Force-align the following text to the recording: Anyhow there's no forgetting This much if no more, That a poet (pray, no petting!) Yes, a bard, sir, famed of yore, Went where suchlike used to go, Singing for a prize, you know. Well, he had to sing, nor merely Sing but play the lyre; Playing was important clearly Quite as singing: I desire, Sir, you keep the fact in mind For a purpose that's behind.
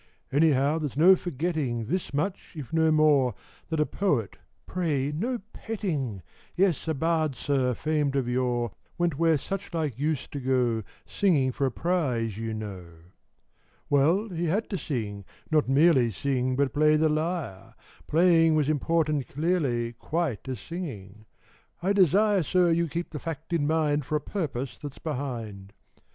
Anyhow 0.31 0.79
there's 0.79 0.97
no 0.97 1.15
forgetting 1.15 1.85
This 1.85 2.11
much 2.11 2.53
if 2.55 2.73
no 2.73 2.91
more, 2.91 3.35
That 3.69 3.79
a 3.79 3.85
poet 3.85 4.37
(pray, 4.65 5.11
no 5.11 5.37
petting!) 5.53 6.23
Yes, 6.57 6.87
a 6.87 6.95
bard, 6.95 7.35
sir, 7.35 7.75
famed 7.75 8.15
of 8.15 8.27
yore, 8.27 8.71
Went 8.97 9.19
where 9.19 9.37
suchlike 9.37 9.99
used 9.99 10.31
to 10.31 10.39
go, 10.39 10.81
Singing 11.05 11.51
for 11.51 11.67
a 11.67 11.71
prize, 11.71 12.35
you 12.35 12.51
know. 12.51 12.85
Well, 13.91 14.29
he 14.29 14.45
had 14.45 14.71
to 14.71 14.77
sing, 14.79 15.23
nor 15.51 15.63
merely 15.67 16.09
Sing 16.09 16.55
but 16.55 16.73
play 16.73 16.95
the 16.95 17.07
lyre; 17.07 17.75
Playing 18.07 18.55
was 18.55 18.69
important 18.69 19.27
clearly 19.27 19.93
Quite 19.93 20.47
as 20.49 20.59
singing: 20.59 21.25
I 21.83 21.93
desire, 21.93 22.41
Sir, 22.41 22.71
you 22.71 22.87
keep 22.87 23.11
the 23.11 23.19
fact 23.19 23.53
in 23.53 23.67
mind 23.67 24.05
For 24.05 24.15
a 24.15 24.19
purpose 24.19 24.79
that's 24.79 24.97
behind. 24.97 25.73